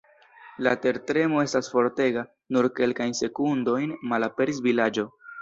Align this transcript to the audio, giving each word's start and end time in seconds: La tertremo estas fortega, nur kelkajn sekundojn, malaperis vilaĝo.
La 0.67 0.71
tertremo 0.85 1.43
estas 1.47 1.69
fortega, 1.73 2.23
nur 2.57 2.69
kelkajn 2.81 3.15
sekundojn, 3.21 3.95
malaperis 4.15 4.65
vilaĝo. 4.71 5.09